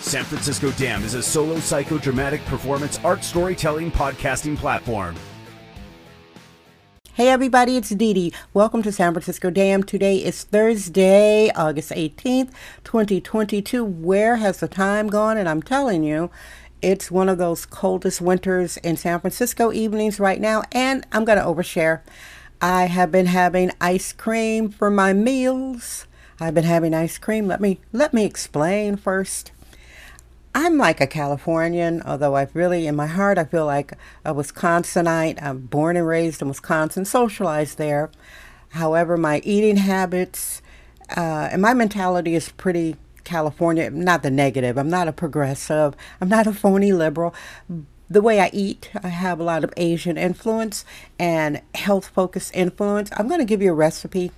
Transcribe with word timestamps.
San 0.00 0.24
Francisco 0.24 0.70
Dam 0.72 1.04
is 1.04 1.12
a 1.12 1.22
solo 1.22 1.56
psychodramatic 1.56 2.42
performance 2.46 2.98
art 3.04 3.22
storytelling 3.22 3.92
podcasting 3.92 4.56
platform. 4.56 5.14
Hey 7.12 7.28
everybody, 7.28 7.76
it's 7.76 7.90
Dee. 7.90 8.32
Welcome 8.54 8.82
to 8.84 8.92
San 8.92 9.12
Francisco 9.12 9.50
Dam. 9.50 9.82
Today 9.82 10.16
is 10.16 10.44
Thursday, 10.44 11.50
August 11.50 11.90
18th, 11.90 12.50
2022. 12.82 13.84
Where 13.84 14.36
has 14.36 14.60
the 14.60 14.68
time 14.68 15.08
gone? 15.08 15.36
And 15.36 15.46
I'm 15.46 15.62
telling 15.62 16.02
you, 16.02 16.30
it's 16.80 17.10
one 17.10 17.28
of 17.28 17.36
those 17.36 17.66
coldest 17.66 18.22
winters 18.22 18.78
in 18.78 18.96
San 18.96 19.20
Francisco 19.20 19.70
evenings 19.70 20.18
right 20.18 20.40
now, 20.40 20.62
and 20.72 21.06
I'm 21.12 21.26
going 21.26 21.38
to 21.38 21.44
overshare. 21.44 22.00
I 22.62 22.86
have 22.86 23.12
been 23.12 23.26
having 23.26 23.70
ice 23.82 24.14
cream 24.14 24.70
for 24.70 24.90
my 24.90 25.12
meals. 25.12 26.06
I've 26.40 26.54
been 26.54 26.64
having 26.64 26.94
ice 26.94 27.18
cream. 27.18 27.46
Let 27.46 27.60
me 27.60 27.80
let 27.92 28.14
me 28.14 28.24
explain 28.24 28.96
first. 28.96 29.52
I'm 30.54 30.78
like 30.78 31.00
a 31.00 31.06
Californian, 31.06 32.02
although 32.02 32.34
I've 32.34 32.54
really, 32.56 32.86
in 32.86 32.96
my 32.96 33.06
heart, 33.06 33.38
I 33.38 33.44
feel 33.44 33.66
like 33.66 33.92
a 34.24 34.34
Wisconsinite. 34.34 35.40
I'm 35.40 35.60
born 35.60 35.96
and 35.96 36.06
raised 36.06 36.42
in 36.42 36.48
Wisconsin, 36.48 37.04
socialized 37.04 37.78
there. 37.78 38.10
However, 38.70 39.16
my 39.16 39.40
eating 39.44 39.76
habits 39.76 40.60
uh, 41.16 41.48
and 41.52 41.62
my 41.62 41.72
mentality 41.74 42.34
is 42.34 42.48
pretty 42.50 42.96
California, 43.22 43.90
not 43.90 44.22
the 44.22 44.30
negative. 44.30 44.76
I'm 44.76 44.90
not 44.90 45.06
a 45.06 45.12
progressive. 45.12 45.94
I'm 46.20 46.28
not 46.28 46.46
a 46.48 46.52
phony 46.52 46.92
liberal. 46.92 47.34
The 48.08 48.22
way 48.22 48.40
I 48.40 48.50
eat, 48.52 48.90
I 49.04 49.08
have 49.08 49.38
a 49.38 49.44
lot 49.44 49.62
of 49.62 49.72
Asian 49.76 50.18
influence 50.18 50.84
and 51.16 51.62
health 51.76 52.08
focused 52.08 52.50
influence. 52.54 53.10
I'm 53.16 53.28
going 53.28 53.38
to 53.38 53.44
give 53.44 53.62
you 53.62 53.70
a 53.70 53.74
recipe 53.74 54.32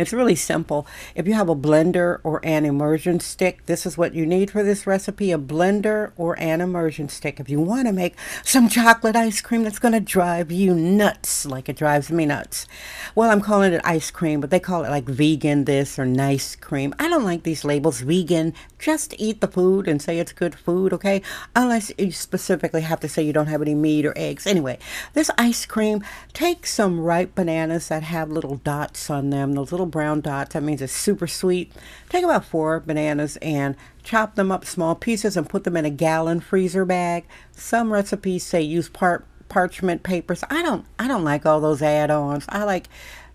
it's 0.00 0.12
really 0.12 0.34
simple. 0.34 0.86
If 1.14 1.26
you 1.26 1.34
have 1.34 1.48
a 1.48 1.56
blender 1.56 2.20
or 2.22 2.40
an 2.44 2.64
immersion 2.64 3.20
stick, 3.20 3.66
this 3.66 3.84
is 3.84 3.98
what 3.98 4.14
you 4.14 4.24
need 4.24 4.50
for 4.50 4.62
this 4.62 4.86
recipe, 4.86 5.32
a 5.32 5.38
blender 5.38 6.12
or 6.16 6.38
an 6.38 6.60
immersion 6.60 7.08
stick. 7.08 7.40
If 7.40 7.48
you 7.48 7.60
want 7.60 7.86
to 7.86 7.92
make 7.92 8.16
some 8.44 8.68
chocolate 8.68 9.16
ice 9.16 9.40
cream 9.40 9.62
that's 9.62 9.78
going 9.78 9.94
to 9.94 10.00
drive 10.00 10.50
you 10.50 10.74
nuts, 10.74 11.44
like 11.44 11.68
it 11.68 11.76
drives 11.76 12.10
me 12.10 12.26
nuts. 12.26 12.66
Well, 13.14 13.30
I'm 13.30 13.40
calling 13.40 13.72
it 13.72 13.80
ice 13.84 14.10
cream, 14.10 14.40
but 14.40 14.50
they 14.50 14.60
call 14.60 14.84
it 14.84 14.90
like 14.90 15.04
vegan 15.04 15.64
this 15.64 15.98
or 15.98 16.06
nice 16.06 16.56
cream. 16.56 16.94
I 16.98 17.08
don't 17.08 17.24
like 17.24 17.42
these 17.42 17.64
labels, 17.64 18.00
vegan. 18.00 18.54
Just 18.78 19.14
eat 19.18 19.40
the 19.40 19.48
food 19.48 19.86
and 19.86 20.00
say 20.00 20.18
it's 20.18 20.32
good 20.32 20.54
food, 20.54 20.92
okay? 20.92 21.22
Unless 21.54 21.92
you 21.98 22.12
specifically 22.12 22.82
have 22.82 23.00
to 23.00 23.08
say 23.08 23.22
you 23.22 23.32
don't 23.32 23.46
have 23.48 23.62
any 23.62 23.74
meat 23.74 24.06
or 24.06 24.14
eggs. 24.16 24.46
Anyway, 24.46 24.78
this 25.12 25.30
ice 25.36 25.66
cream, 25.66 26.02
take 26.32 26.66
some 26.66 27.00
ripe 27.00 27.34
bananas 27.34 27.88
that 27.88 28.04
have 28.04 28.30
little 28.30 28.56
dots 28.56 29.10
on 29.10 29.30
them, 29.30 29.52
those 29.52 29.72
little 29.72 29.86
brown 29.90 30.20
dots. 30.20 30.54
That 30.54 30.62
means 30.62 30.80
it's 30.80 30.92
super 30.92 31.26
sweet. 31.26 31.72
Take 32.08 32.24
about 32.24 32.44
four 32.44 32.80
bananas 32.80 33.36
and 33.42 33.76
chop 34.02 34.34
them 34.34 34.50
up 34.50 34.64
small 34.64 34.94
pieces 34.94 35.36
and 35.36 35.48
put 35.48 35.64
them 35.64 35.76
in 35.76 35.84
a 35.84 35.90
gallon 35.90 36.40
freezer 36.40 36.84
bag. 36.84 37.26
Some 37.52 37.92
recipes 37.92 38.44
say 38.44 38.62
use 38.62 38.88
part 38.88 39.26
parchment 39.48 40.02
papers. 40.02 40.42
I 40.48 40.62
don't 40.62 40.86
I 40.98 41.08
don't 41.08 41.24
like 41.24 41.44
all 41.44 41.60
those 41.60 41.82
add-ons. 41.82 42.46
I 42.48 42.64
like 42.64 42.88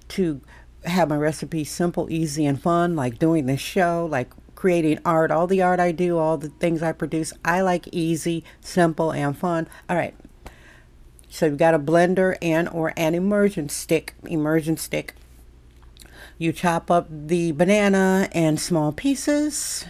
to 0.10 0.42
have 0.86 1.10
my 1.10 1.18
recipes 1.18 1.70
simple, 1.70 2.08
easy, 2.12 2.46
and 2.46 2.62
fun, 2.62 2.96
like 2.96 3.20
doing 3.20 3.46
this 3.46 3.62
show, 3.62 4.08
like 4.10 4.32
creating 4.56 5.00
art, 5.06 5.32
all 5.32 5.48
the 5.48 5.62
art 5.62 5.80
I 5.80 5.92
do, 5.92 6.18
all 6.18 6.38
the 6.38 6.50
things 6.50 6.82
I 6.82 6.92
produce. 6.92 7.34
I 7.44 7.62
like 7.62 7.88
easy, 7.92 8.44
simple, 8.62 9.12
and 9.12 9.38
fun. 9.38 9.68
All 9.90 9.96
right. 9.96 10.16
So 11.30 11.48
you've 11.48 11.58
got 11.58 11.74
a 11.74 11.80
blender 11.80 12.38
and 12.42 12.70
or 12.70 12.94
an 12.96 13.14
immersion 13.14 13.68
stick, 13.70 14.14
immersion 14.24 14.78
stick. 14.78 15.16
You 16.38 16.52
chop 16.52 16.92
up 16.92 17.08
the 17.10 17.54
banana 17.54 18.28
in 18.34 18.58
small 18.58 18.92
pieces 18.92 19.86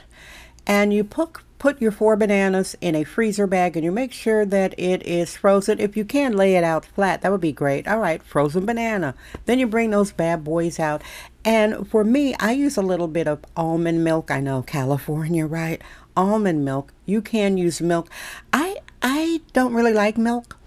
and 0.67 0.93
you 0.93 1.03
put, 1.03 1.37
put 1.57 1.81
your 1.81 1.91
four 1.91 2.15
bananas 2.15 2.75
in 2.81 2.95
a 2.95 3.03
freezer 3.03 3.47
bag 3.47 3.75
and 3.75 3.83
you 3.83 3.91
make 3.91 4.11
sure 4.11 4.45
that 4.45 4.75
it 4.77 5.01
is 5.07 5.35
frozen. 5.35 5.79
If 5.79 5.97
you 5.97 6.05
can 6.05 6.33
lay 6.33 6.55
it 6.55 6.63
out 6.63 6.85
flat, 6.85 7.21
that 7.21 7.31
would 7.31 7.41
be 7.41 7.51
great. 7.51 7.87
All 7.87 7.99
right, 7.99 8.21
frozen 8.21 8.65
banana. 8.65 9.15
Then 9.45 9.57
you 9.57 9.65
bring 9.65 9.89
those 9.89 10.11
bad 10.11 10.43
boys 10.43 10.79
out. 10.79 11.01
And 11.43 11.87
for 11.87 12.03
me, 12.03 12.35
I 12.39 12.51
use 12.51 12.77
a 12.77 12.81
little 12.83 13.07
bit 13.07 13.27
of 13.27 13.43
almond 13.55 14.03
milk. 14.03 14.29
I 14.29 14.39
know 14.39 14.61
California, 14.61 15.47
right? 15.47 15.81
Almond 16.15 16.63
milk. 16.63 16.93
You 17.05 17.21
can 17.21 17.57
use 17.57 17.81
milk. 17.81 18.09
I 18.53 18.77
I 19.01 19.41
don't 19.53 19.73
really 19.73 19.93
like 19.93 20.17
milk. 20.17 20.57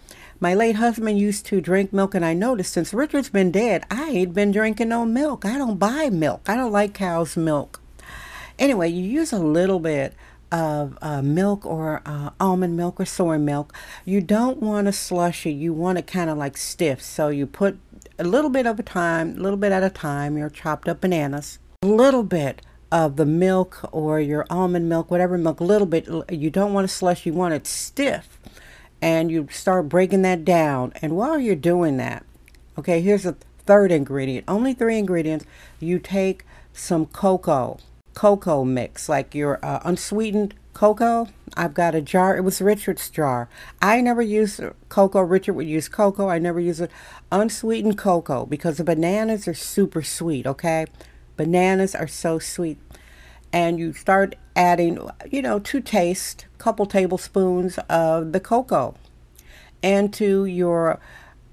My 0.41 0.55
late 0.55 0.77
husband 0.77 1.19
used 1.19 1.47
to 1.47 1.61
drink 1.61 1.93
milk, 1.93 2.15
and 2.15 2.25
I 2.25 2.33
noticed 2.33 2.73
since 2.73 2.95
Richard's 2.95 3.29
been 3.29 3.51
dead, 3.51 3.85
I 3.91 4.11
ain't 4.11 4.35
been 4.35 4.53
drinking 4.53 4.91
no 4.91 5.05
milk. 5.05 5.45
I 5.45 5.59
don't 5.59 5.81
buy 5.81 6.11
milk. 6.11 6.43
I 6.47 6.55
don't 6.55 6.71
like 6.71 6.95
cow's 6.95 7.37
milk. 7.37 7.81
Anyway, 8.57 8.89
you 8.89 9.03
use 9.03 9.33
a 9.33 9.41
little 9.41 9.81
bit 9.81 10.15
of 10.53 10.97
uh, 11.03 11.23
milk 11.23 11.67
or 11.67 12.03
uh, 12.07 12.31
almond 12.39 12.77
milk 12.77 13.01
or 13.01 13.05
soy 13.05 13.37
milk. 13.37 13.75
You 14.05 14.21
don't 14.21 14.59
want 14.63 14.87
a 14.87 14.93
slushy. 14.93 15.53
You 15.53 15.73
want 15.73 15.99
it 15.99 16.07
kind 16.07 16.31
of 16.31 16.39
like 16.39 16.57
stiff. 16.57 17.03
So 17.03 17.31
you 17.31 17.45
put 17.45 17.77
a 18.17 18.25
little 18.25 18.51
bit 18.51 18.65
of 18.65 18.79
a 18.79 18.85
time, 18.85 19.37
a 19.37 19.41
little 19.41 19.59
bit 19.59 19.73
at 19.73 19.83
a 19.83 19.91
time, 19.91 20.39
your 20.39 20.51
chopped 20.51 20.89
up 20.89 21.01
bananas, 21.01 21.59
a 21.83 21.89
little 21.89 22.23
bit 22.23 22.63
of 22.93 23.17
the 23.17 23.27
milk 23.27 23.81
or 23.91 24.21
your 24.21 24.47
almond 24.51 24.89
milk, 24.89 25.11
whatever 25.11 25.37
milk, 25.37 25.59
a 25.59 25.65
little 25.65 25.87
bit. 25.87 26.09
You 26.31 26.49
don't 26.49 26.73
want 26.73 26.85
a 26.85 26.89
slush. 26.89 27.27
You 27.27 27.33
want 27.33 27.55
it 27.55 27.67
stiff 27.67 28.39
and 29.01 29.31
you 29.31 29.49
start 29.51 29.89
breaking 29.89 30.23
that 30.23 30.45
down. 30.45 30.93
And 31.01 31.17
while 31.17 31.39
you're 31.39 31.57
doing 31.57 31.97
that, 31.99 32.25
okay, 32.79 33.01
here's 33.01 33.25
the 33.25 33.37
third 33.67 33.93
ingredient. 33.93 34.45
Only 34.49 34.75
three 34.75 34.99
ingredients. 34.99 35.45
You 35.81 35.99
take 35.99 36.45
some 36.73 37.07
cocoa, 37.07 37.79
cocoa 38.15 38.65
mix, 38.65 39.09
like 39.09 39.35
your 39.35 39.65
uh, 39.65 39.81
unsweetened 39.85 40.55
cocoa. 40.75 41.29
I've 41.57 41.75
got 41.75 41.95
a 41.95 42.01
jar. 42.01 42.37
It 42.37 42.43
was 42.43 42.61
Richard's 42.61 43.09
jar. 43.11 43.49
I 43.83 44.01
never 44.01 44.23
use 44.23 44.61
cocoa. 44.89 45.23
Richard 45.23 45.55
would 45.55 45.67
use 45.67 45.89
cocoa. 45.89 46.29
I 46.29 46.39
never 46.39 46.61
use 46.61 46.81
it. 46.81 46.91
Unsweetened 47.33 47.99
cocoa 47.99 48.47
because 48.47 48.77
the 48.79 48.85
bananas 48.85 49.49
are 49.49 49.55
super 49.55 50.03
sweet, 50.03 50.47
okay? 50.47 50.87
Bananas 51.37 51.95
are 51.95 52.09
so 52.09 52.39
sweet 52.39 52.79
and 53.53 53.79
you 53.79 53.93
start 53.93 54.37
adding, 54.59 54.99
you 55.31 55.41
know, 55.41 55.61
to 55.61 55.81
taste, 55.81 56.47
couple 56.59 56.85
tablespoons 56.85 57.79
of 57.89 58.33
the 58.33 58.41
cocoa 58.41 58.97
and 59.85 60.13
to 60.13 60.45
your 60.45 60.99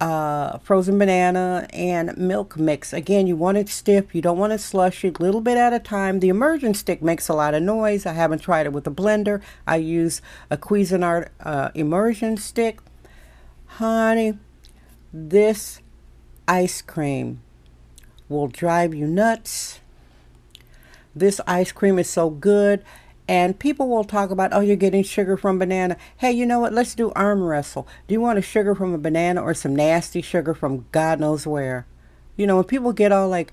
uh, 0.02 0.58
frozen 0.58 0.98
banana 0.98 1.68
and 1.72 2.18
milk 2.18 2.58
mix. 2.58 2.92
Again, 2.92 3.28
you 3.28 3.36
want 3.36 3.58
it 3.58 3.70
stiff. 3.70 4.16
You 4.16 4.24
don't 4.24 4.40
want 4.40 4.54
it 4.54 4.60
slushy. 4.60 5.10
A 5.10 5.22
little 5.22 5.40
bit 5.40 5.56
at 5.56 5.72
a 5.72 5.80
time. 5.80 6.20
The 6.20 6.30
immersion 6.30 6.74
stick 6.74 7.04
makes 7.04 7.30
a 7.30 7.36
lot 7.36 7.54
of 7.54 7.62
noise. 7.62 8.08
I 8.08 8.14
haven't 8.14 8.40
tried 8.40 8.66
it 8.66 8.74
with 8.74 8.88
a 8.88 8.92
blender. 8.92 9.40
I 9.68 9.78
use 9.78 10.22
a 10.50 10.58
Cuisinart 10.58 11.30
uh, 11.40 11.70
immersion 11.76 12.38
stick. 12.38 12.80
Honey, 13.68 14.40
this 15.14 15.80
ice 16.48 16.82
cream 16.82 17.42
will 18.28 18.48
drive 18.48 18.96
you 18.96 19.06
nuts 19.06 19.80
this 21.16 21.40
ice 21.48 21.72
cream 21.72 21.98
is 21.98 22.10
so 22.10 22.30
good. 22.30 22.84
And 23.28 23.58
people 23.58 23.90
will 23.90 24.04
talk 24.04 24.30
about, 24.30 24.54
oh, 24.54 24.60
you're 24.60 24.76
getting 24.76 25.04
sugar 25.04 25.36
from 25.36 25.58
banana. 25.58 25.98
Hey, 26.18 26.32
you 26.32 26.46
know 26.46 26.60
what? 26.60 26.74
Let's 26.74 26.94
do 26.94 27.12
arm 27.16 27.42
wrestle. 27.42 27.88
Do 28.08 28.14
you 28.14 28.22
want 28.22 28.38
a 28.38 28.42
sugar 28.44 28.76
from 28.76 28.94
a 28.94 29.00
banana 29.00 29.42
or 29.42 29.56
some 29.56 29.76
nasty 29.76 30.22
sugar 30.22 30.54
from 30.54 30.86
God 30.92 31.20
knows 31.20 31.48
where? 31.48 31.88
You 32.38 32.46
know, 32.46 32.58
when 32.58 32.66
people 32.66 32.94
get 32.94 33.12
all 33.12 33.28
like 33.28 33.52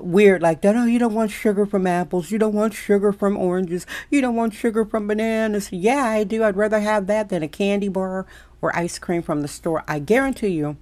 weird 0.00 0.42
like 0.42 0.60
that, 0.60 0.76
oh, 0.76 0.84
you 0.84 0.98
don't 0.98 1.14
want 1.14 1.30
sugar 1.30 1.64
from 1.64 1.86
apples. 1.86 2.30
You 2.30 2.38
don't 2.38 2.52
want 2.52 2.74
sugar 2.74 3.10
from 3.10 3.38
oranges. 3.38 3.86
You 4.10 4.20
don't 4.20 4.36
want 4.36 4.52
sugar 4.52 4.84
from 4.84 5.06
bananas. 5.06 5.72
Yeah, 5.72 6.04
I 6.04 6.24
do. 6.24 6.44
I'd 6.44 6.56
rather 6.56 6.80
have 6.80 7.06
that 7.06 7.30
than 7.30 7.42
a 7.42 7.48
candy 7.48 7.88
bar 7.88 8.26
or 8.60 8.76
ice 8.76 8.98
cream 8.98 9.22
from 9.22 9.40
the 9.40 9.48
store. 9.48 9.82
I 9.88 9.98
guarantee 9.98 10.48
you 10.48 10.76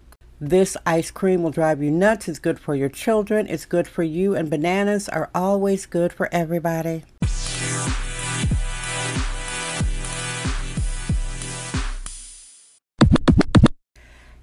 this 0.49 0.77
ice 0.85 1.11
cream 1.11 1.43
will 1.43 1.51
drive 1.51 1.83
you 1.83 1.91
nuts. 1.91 2.29
It's 2.29 2.39
good 2.39 2.59
for 2.59 2.75
your 2.75 2.89
children. 2.89 3.47
It's 3.49 3.65
good 3.65 3.89
for 3.89 4.03
you. 4.03 4.35
And 4.35 4.51
bananas 4.51 5.09
are 5.09 5.31
always 5.35 5.87
good 5.87 6.13
for 6.13 6.29
everybody. 6.33 7.05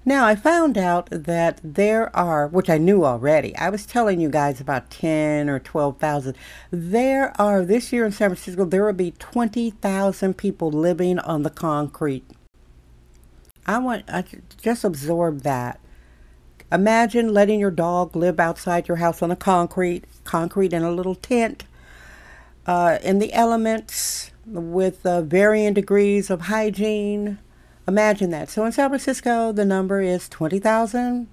Now, 0.04 0.26
I 0.26 0.34
found 0.34 0.76
out 0.76 1.08
that 1.10 1.60
there 1.62 2.14
are, 2.14 2.48
which 2.48 2.68
I 2.68 2.76
knew 2.76 3.04
already, 3.04 3.54
I 3.56 3.70
was 3.70 3.86
telling 3.86 4.20
you 4.20 4.28
guys 4.28 4.60
about 4.60 4.90
10 4.90 5.48
or 5.48 5.60
12,000. 5.60 6.34
There 6.72 7.32
are, 7.40 7.64
this 7.64 7.92
year 7.92 8.04
in 8.04 8.10
San 8.10 8.30
Francisco, 8.30 8.64
there 8.64 8.84
will 8.84 8.92
be 8.92 9.12
20,000 9.12 10.36
people 10.36 10.72
living 10.72 11.20
on 11.20 11.44
the 11.44 11.50
concrete. 11.50 12.24
I 13.64 13.78
want, 13.78 14.04
I 14.08 14.24
just 14.60 14.82
absorb 14.82 15.42
that. 15.42 15.78
Imagine 16.72 17.32
letting 17.34 17.60
your 17.60 17.70
dog 17.70 18.16
live 18.16 18.40
outside 18.40 18.88
your 18.88 18.96
house 18.96 19.22
on 19.22 19.28
the 19.28 19.36
concrete, 19.36 20.04
concrete 20.24 20.72
in 20.72 20.82
a 20.82 20.90
little 20.90 21.14
tent, 21.14 21.64
uh, 22.66 22.98
in 23.02 23.18
the 23.18 23.32
elements 23.32 24.30
with 24.46 25.04
uh, 25.04 25.22
varying 25.22 25.74
degrees 25.74 26.30
of 26.30 26.42
hygiene 26.42 27.38
Imagine 27.86 28.30
that. 28.30 28.48
So 28.48 28.64
in 28.64 28.72
San 28.72 28.90
Francisco, 28.90 29.50
the 29.52 29.64
number 29.64 30.00
is 30.00 30.28
20,000. 30.28 31.26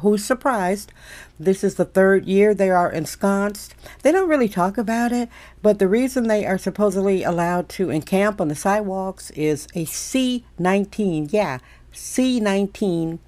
Who's 0.00 0.24
surprised? 0.24 0.92
This 1.38 1.62
is 1.62 1.76
the 1.76 1.84
third 1.84 2.26
year 2.26 2.52
they 2.52 2.68
are 2.68 2.90
ensconced. 2.90 3.76
They 4.02 4.10
don't 4.10 4.28
really 4.28 4.48
talk 4.48 4.76
about 4.76 5.12
it, 5.12 5.28
but 5.62 5.78
the 5.78 5.86
reason 5.86 6.26
they 6.26 6.44
are 6.44 6.58
supposedly 6.58 7.22
allowed 7.22 7.68
to 7.70 7.90
encamp 7.90 8.40
on 8.40 8.48
the 8.48 8.56
sidewalks 8.56 9.30
is 9.32 9.68
a 9.76 9.84
C19. 9.84 11.28
Yeah, 11.32 11.58
C19 11.92 13.20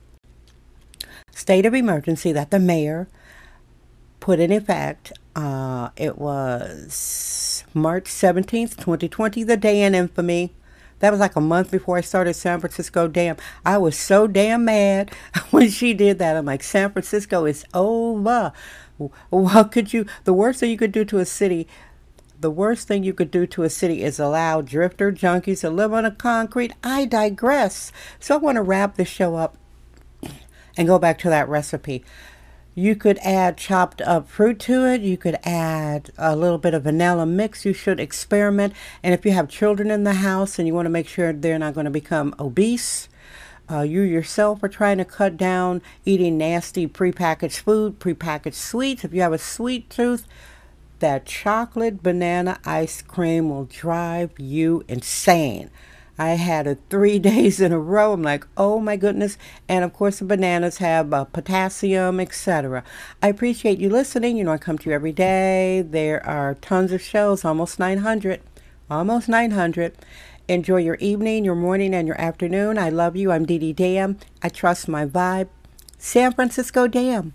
state 1.36 1.66
of 1.66 1.74
emergency 1.74 2.32
that 2.32 2.50
the 2.50 2.58
mayor 2.58 3.08
put 4.20 4.40
in 4.40 4.50
effect. 4.50 5.12
Uh, 5.34 5.90
it 5.96 6.16
was 6.16 7.62
March 7.74 8.04
17th, 8.04 8.76
2020, 8.76 9.44
the 9.44 9.56
day 9.56 9.82
in 9.82 9.94
infamy. 9.94 10.54
That 11.00 11.10
was 11.10 11.20
like 11.20 11.36
a 11.36 11.42
month 11.42 11.70
before 11.70 11.98
I 11.98 12.00
started 12.00 12.32
San 12.34 12.58
Francisco 12.58 13.06
Dam. 13.06 13.36
I 13.66 13.76
was 13.76 13.98
so 13.98 14.26
damn 14.26 14.64
mad 14.64 15.14
when 15.50 15.68
she 15.68 15.92
did 15.92 16.18
that. 16.18 16.36
I'm 16.36 16.46
like, 16.46 16.62
San 16.62 16.90
Francisco 16.90 17.44
is 17.44 17.66
over. 17.74 18.52
What 19.28 19.72
could 19.72 19.92
you, 19.92 20.06
the 20.24 20.32
worst 20.32 20.60
thing 20.60 20.70
you 20.70 20.78
could 20.78 20.92
do 20.92 21.04
to 21.04 21.18
a 21.18 21.26
city, 21.26 21.68
the 22.40 22.50
worst 22.50 22.88
thing 22.88 23.04
you 23.04 23.12
could 23.12 23.30
do 23.30 23.46
to 23.46 23.62
a 23.62 23.68
city 23.68 24.02
is 24.02 24.18
allow 24.18 24.62
drifter 24.62 25.12
junkies 25.12 25.60
to 25.60 25.68
live 25.68 25.92
on 25.92 26.04
the 26.04 26.10
concrete. 26.10 26.72
I 26.82 27.04
digress. 27.04 27.92
So 28.18 28.36
I 28.36 28.38
want 28.38 28.56
to 28.56 28.62
wrap 28.62 28.96
the 28.96 29.04
show 29.04 29.36
up 29.36 29.58
and 30.76 30.87
go 30.87 30.99
back 30.99 31.19
to 31.19 31.28
that 31.31 31.49
recipe. 31.49 32.05
You 32.75 32.94
could 32.94 33.17
add 33.19 33.56
chopped 33.56 34.02
up 34.02 34.28
fruit 34.28 34.58
to 34.61 34.87
it. 34.87 35.00
You 35.00 35.17
could 35.17 35.38
add 35.44 36.11
a 36.19 36.37
little 36.37 36.58
bit 36.58 36.75
of 36.75 36.82
vanilla 36.82 37.25
mix. 37.25 37.64
You 37.64 37.73
should 37.73 37.99
experiment. 37.99 38.75
And 39.02 39.14
if 39.14 39.25
you 39.25 39.32
have 39.32 39.49
children 39.49 39.90
in 39.90 40.05
the 40.05 40.14
house 40.14 40.58
and 40.58 40.69
you 40.69 40.75
want 40.75 40.84
to 40.84 40.90
make 40.90 41.08
sure 41.08 41.32
they're 41.32 41.58
not 41.58 41.73
going 41.73 41.87
to 41.87 41.90
become 41.90 42.34
obese, 42.38 43.08
uh, 43.70 43.81
you 43.81 44.02
yourself 44.02 44.62
are 44.62 44.69
trying 44.69 44.99
to 44.99 45.05
cut 45.06 45.38
down 45.38 45.81
eating 46.05 46.37
nasty 46.37 46.87
prepackaged 46.87 47.61
food, 47.61 47.99
prepackaged 47.99 48.55
sweets. 48.55 49.05
If 49.05 49.14
you 49.14 49.22
have 49.22 49.32
a 49.32 49.38
sweet 49.38 49.88
tooth, 49.88 50.26
that 50.99 51.25
chocolate 51.25 52.02
banana 52.02 52.58
ice 52.64 53.02
cream 53.02 53.49
will 53.49 53.64
drive 53.64 54.38
you 54.38 54.84
insane. 54.87 55.70
I 56.18 56.30
had 56.30 56.66
it 56.66 56.78
three 56.88 57.18
days 57.30 57.60
in 57.60 57.72
a 57.72 57.78
row. 57.78 58.12
I'm 58.12 58.22
like, 58.22 58.46
oh 58.56 58.80
my 58.80 58.96
goodness. 58.96 59.36
And 59.68 59.84
of 59.84 59.92
course, 59.92 60.18
the 60.18 60.24
bananas 60.24 60.78
have 60.78 61.12
uh, 61.12 61.24
potassium, 61.24 62.20
etc. 62.20 62.84
I 63.22 63.28
appreciate 63.28 63.78
you 63.78 63.88
listening. 63.88 64.36
You 64.36 64.44
know, 64.44 64.52
I 64.52 64.58
come 64.58 64.78
to 64.78 64.90
you 64.90 64.94
every 64.94 65.12
day. 65.12 65.82
There 65.86 66.24
are 66.26 66.54
tons 66.54 66.92
of 66.92 67.02
shows, 67.02 67.44
almost 67.44 67.78
900. 67.78 68.40
Almost 68.90 69.28
900. 69.28 69.96
Enjoy 70.48 70.76
your 70.76 70.94
evening, 70.96 71.44
your 71.44 71.56
morning, 71.56 71.92
and 71.92 72.06
your 72.06 72.20
afternoon. 72.20 72.78
I 72.78 72.88
love 72.88 73.16
you. 73.16 73.32
I'm 73.32 73.44
Dee 73.44 73.58
Dee 73.58 73.72
Dam. 73.72 74.19
I 74.42 74.48
trust 74.48 74.86
my 74.86 75.04
vibe. 75.04 75.48
San 75.98 76.32
Francisco 76.32 76.86
Dam. 76.86 77.34